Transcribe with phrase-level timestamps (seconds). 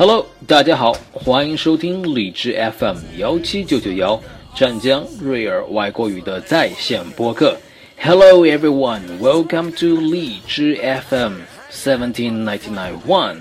[0.00, 4.20] Hello，大家好，欢迎收听荔枝 FM 幺七九九幺
[4.54, 7.56] 湛江瑞尔外国语的在线播客。
[7.98, 10.76] Hello everyone, welcome to 荔枝
[11.08, 13.36] FM 17991.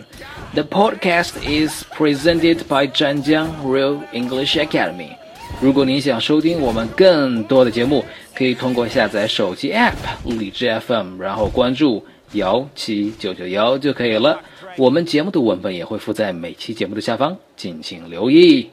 [0.54, 5.16] The podcast is presented by 湛江 Real English Academy.
[5.62, 9.94] 如果您想收听我们更多的节目，可以通过下载手机 App
[10.26, 14.41] 荔枝 FM，然后关注 幺七九九幺就可以了。
[14.77, 18.71] 我们节目的文本也会附在每期节目的下方，敬请留意。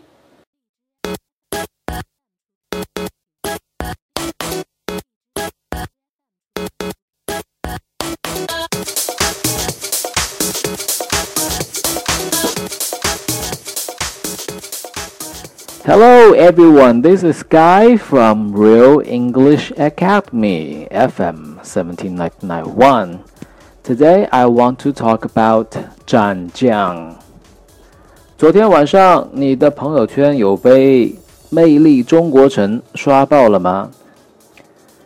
[15.84, 23.20] Hello everyone, this is Guy from Real English Academy FM 17991.
[23.88, 25.68] Today I want to talk about
[26.06, 27.16] 湛江。
[28.38, 31.16] 昨天晚上你的朋友圈有被
[31.50, 33.90] 魅力中国城刷爆了吗？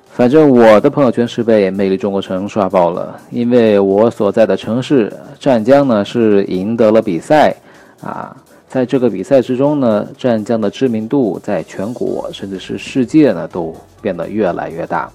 [0.10, 7.56] 反正我的朋友圈是被魅力中国城刷爆了，因为我所在的城市湛江呢是赢得了比赛
[8.02, 8.36] 啊。
[8.68, 15.08] 在这个比赛之中呢，湛江的知名度在全国甚至是世界呢都变得越来越大。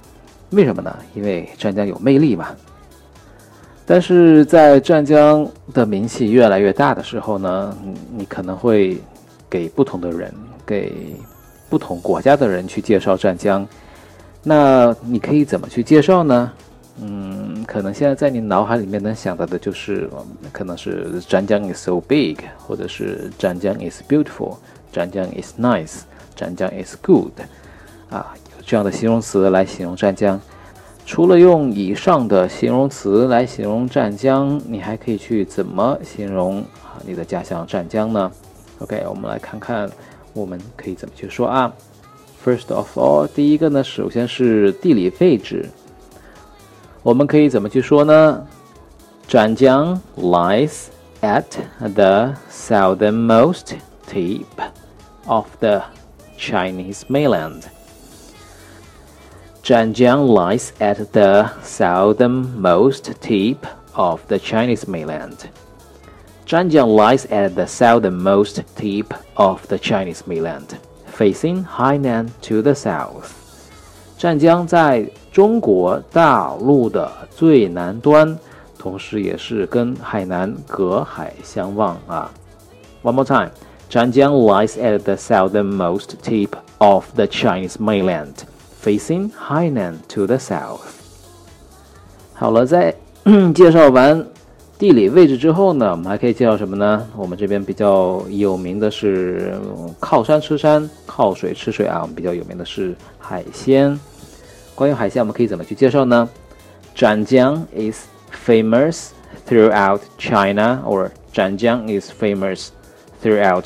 [0.51, 0.97] 为什么呢？
[1.15, 2.47] 因为湛江有魅力嘛。
[3.87, 7.77] 但是在湛江的名气越来越大的时候呢，
[8.17, 8.99] 你可能会
[9.49, 10.35] 给不同的人、
[10.67, 11.15] 给
[11.71, 13.67] 不同国家的人去介绍湛江。
[14.43, 16.53] 那你可以怎么去介绍呢？
[17.01, 20.11] 嗯，可能现在在你脑海里面能想到的就是，
[20.51, 24.57] 可能是湛江 is so big，或者是湛江 is beautiful，
[24.91, 26.01] 湛江 is nice，
[26.35, 27.33] 湛江 is good，
[28.11, 30.41] 啊，有这样的形容词来形容湛江。
[31.07, 38.31] 除了用以上的形容词来形容湛江，你还可以去怎么形容啊你的家乡湛江呢
[38.81, 39.89] ？OK，我们来看看
[40.35, 41.73] 我们可以怎么去说啊。
[42.45, 45.71] First of all，第一个呢，首先是地理位置。
[47.05, 48.45] 我们可以怎么去说呢？
[49.29, 50.87] 湛江 lies
[51.23, 51.45] at
[51.95, 53.77] the southernmost
[54.11, 54.45] tip
[55.27, 55.83] of the
[56.37, 57.63] Chinese mainland.
[59.66, 65.50] Zhanjiang lies at the southernmost tip of the Chinese mainland.
[66.46, 73.34] Zhanjiang lies at the southernmost tip of the Chinese mainland, facing Hainan to the south.
[74.18, 78.38] 湛江在中国大陆的最南端，
[78.78, 82.32] 同时也是跟海南隔海相望啊。
[83.04, 83.52] One more time,
[83.90, 88.34] Zhanjiang lies at the southernmost tip of the Chinese mainland,
[88.86, 90.82] facing Hainan to the south.
[92.34, 92.96] 好了，在
[93.54, 94.26] 介绍完
[94.80, 97.08] 地理位置之后呢，我们还可以介绍什么呢？
[97.16, 99.54] 我们这边比较有名的是
[100.00, 102.00] 靠山吃山，靠水吃水啊。
[102.02, 104.00] 我们比较有名的是海鲜。
[104.74, 106.28] 关于海鲜，我们可以怎么去介绍呢？
[106.96, 108.06] 湛江 is
[108.46, 109.10] famous
[109.48, 112.70] throughout China, or 湛江 is famous
[113.22, 113.66] throughout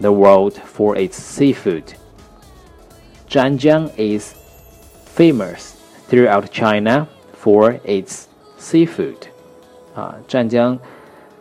[0.00, 1.82] the world for its seafood.
[3.28, 4.32] 湛江 is
[5.20, 5.74] famous
[6.08, 7.06] throughout China
[7.42, 8.24] for its
[8.58, 9.16] seafood.
[9.94, 10.78] 啊，湛江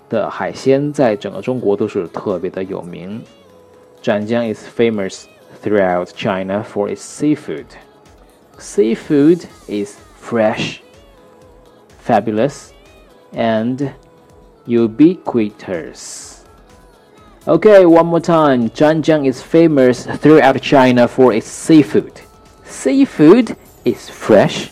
[0.10, 3.22] 的海鲜在整个中国都是特别的有名。
[4.02, 5.24] 湛江 is famous
[5.64, 7.66] throughout China for its seafood.
[8.58, 10.80] Seafood is fresh,
[12.06, 12.70] fabulous,
[13.34, 13.92] and
[14.66, 16.36] ubiquitous.
[17.48, 18.70] Okay, one more time.
[18.70, 22.22] Zhanjiang is famous throughout China for its seafood.
[22.64, 24.69] Seafood is fresh,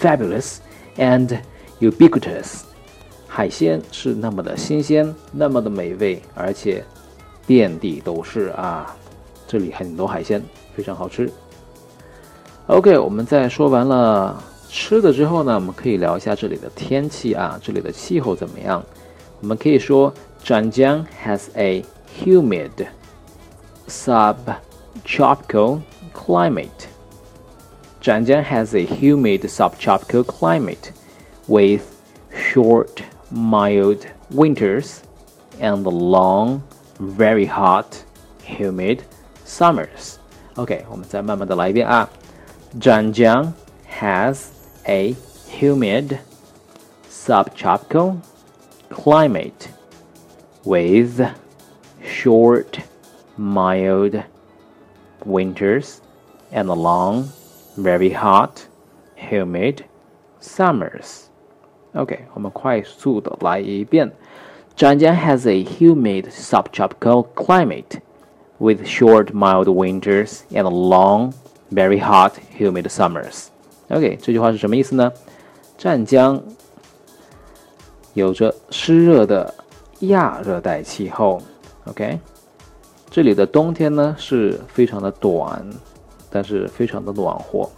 [0.00, 0.58] fabulous,
[0.96, 1.38] and
[1.80, 2.62] ubiquitous.
[3.26, 6.84] 海鲜是那么的新鲜，那么的美味，而且
[7.46, 8.96] 遍地都是啊！
[9.46, 10.42] 这里很多海鲜，
[10.74, 11.30] 非常好吃。
[12.66, 18.82] OK，我们在说完了吃的之后呢，我们可以聊一下这里的天气啊，这里的气候怎么样？
[19.40, 20.12] 我们可以说，
[20.42, 21.84] 湛江 has a
[22.20, 22.70] humid
[23.86, 25.80] subtropical
[26.14, 26.85] climate.
[28.05, 30.91] 湛江 has a humid subtropical climate
[31.47, 31.81] with
[32.33, 35.01] short, mild winters
[35.59, 36.61] and long,
[36.99, 38.03] very hot,
[38.43, 39.03] humid
[39.45, 40.17] summers.
[40.55, 42.09] OK，我们再慢慢的来一遍啊。
[42.79, 43.53] Zhanjiang
[43.99, 44.45] has
[44.85, 45.15] a
[45.49, 46.17] humid
[47.09, 48.17] subtropical
[48.89, 49.69] climate
[50.63, 51.21] with
[52.03, 52.79] short,
[53.37, 54.23] mild
[55.25, 55.97] winters
[56.51, 57.29] and long,
[57.77, 58.61] very hot,
[59.17, 59.79] humid
[60.41, 61.23] summers.
[61.93, 64.11] OK，我们快速的来一遍。
[64.77, 67.99] Zhanjiang has a humid subtropical climate
[68.57, 71.33] with short, mild winters and long,
[71.71, 73.47] very hot, humid summers.
[73.89, 75.11] OK，这句话是什么意思呢？
[75.77, 76.41] 湛江
[78.13, 79.53] 有着湿热的
[80.01, 81.41] 亚热带气候。
[81.85, 82.19] OK，
[83.09, 85.67] 这里的冬天呢是非常的短，
[86.30, 87.68] 但是非常的暖和。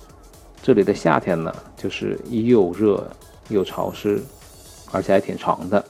[0.62, 3.08] 这里的夏天呢就是又热
[3.48, 4.22] 又潮湿，
[4.90, 5.84] 而且还挺长的。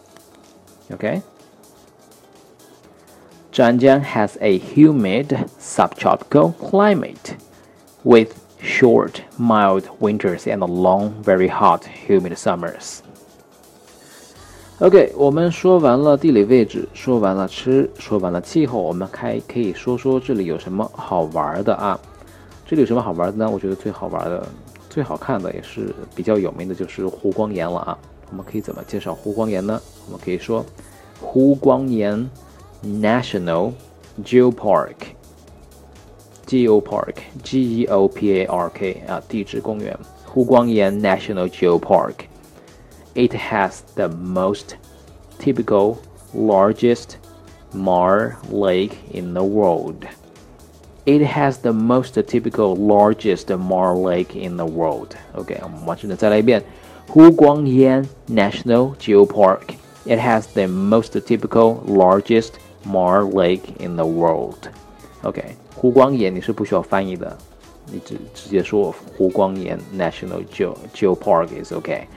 [0.93, 1.21] OK。
[3.53, 7.35] Zhanjiang has a humid subtropical climate
[8.05, 12.99] with short, mild winters and long, very hot, humid summers.
[14.79, 21.99] OK，我们说完了地理位置，说完了吃，说完了气候，我们开可以说说这里有什么好玩的啊？
[22.69, 23.51] 这里有什么好玩的呢？
[23.51, 24.47] 我觉得最好玩的、
[24.91, 27.99] 最好看的也是比较有名的就是湖光岩了啊。
[28.31, 29.81] 我们可以怎么介绍湖光岩呢？
[30.05, 30.63] 我们可以说
[31.19, 32.31] 湖光岩
[32.85, 33.73] National
[34.23, 34.97] Geopark。
[36.47, 42.17] Geopark, G-E-O-P-A-R-K 啊，地质公园，湖光岩 National Geopark.
[43.15, 44.77] It has the most
[45.39, 45.97] typical,
[46.37, 47.13] largest
[47.75, 50.05] maar lake in the world.
[51.09, 55.17] It has the most typical largest maar lake in the world.
[55.35, 56.63] Okay, Okay，我们完整的再来一遍。
[57.09, 59.61] 湖光岩 National Geopark.
[60.05, 62.51] It has the most typical largest
[62.85, 64.69] maar lake in the world.
[65.23, 67.39] Okay, OK，湖光岩你是不需要翻译的，
[67.91, 71.77] 你直直接说湖光岩 National Geo Geopark is okay.
[71.77, 72.09] OK。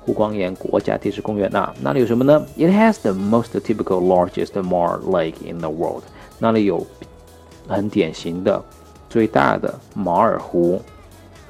[0.00, 6.04] 湖光岩国家地质公园那那里有什么呢？It has the most typical largest maar lake in the world。
[6.38, 7.06] 那里有比
[7.68, 8.60] 很典型的、
[9.08, 10.80] 最大的马尔湖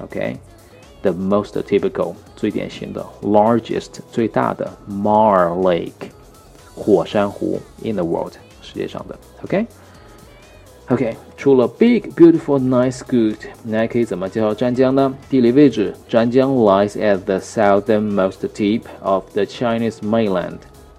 [0.03, 6.09] ，OK，the most typical 最典型的 largest 最大的 maar lake
[6.75, 9.65] 火山湖 in the world 世界上的 OK。
[10.89, 15.13] OK，除了 big, beautiful, nice, good，你还可以怎么介绍湛江呢？
[15.29, 20.57] 地理位置，湛江 lies at the southernmost tip of the Chinese mainland,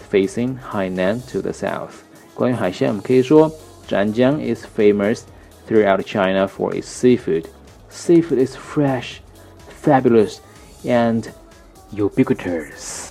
[0.08, 1.90] facing Hainan to the south。
[2.34, 3.50] 关于海鲜，我们可以说。
[3.89, 5.21] 湛江 is famous
[5.67, 7.47] throughout China for its seafood.
[7.89, 9.21] Seafood is fresh,
[9.81, 10.39] fabulous,
[10.83, 11.25] and
[11.91, 13.09] ubiquitous.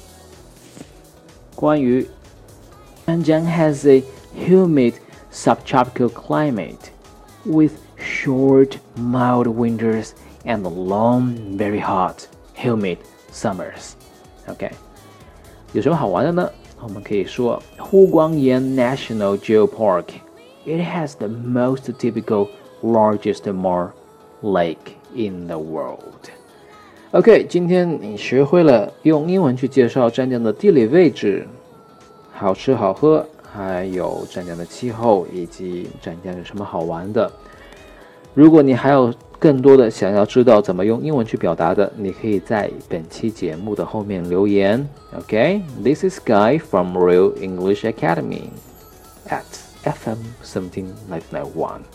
[1.54, 2.06] 关于
[3.06, 4.02] 湛江 has a
[4.34, 4.94] humid
[5.31, 6.90] subtropical climate
[7.44, 10.12] with short, mild winters
[10.44, 12.98] and long, very hot, humid
[13.32, 13.92] summers.
[14.48, 14.70] OK，
[15.72, 16.50] 有什么好玩的呢？
[16.82, 20.04] 我们可以说，湖光岩 National Geopark
[20.69, 22.48] it has the most typical
[22.83, 23.89] largest maar
[24.42, 26.30] lake in the world.
[27.12, 31.48] OK，今天你学会了用英文去介绍湛江的地理位置、
[32.31, 37.31] 好吃好喝，还有湛江的气候以及湛江有什么好玩的。
[38.36, 44.88] 如果你还有更多的想要知道怎么用英文去表达的，你可以在本期节目的后面留言。
[45.18, 46.10] OK，this、okay?
[46.10, 48.50] is Guy from Real English Academy
[49.30, 49.69] at。
[49.83, 51.85] FM seventeen nine nine one.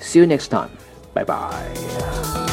[0.00, 0.70] See you next time.
[1.14, 2.48] Bye bye.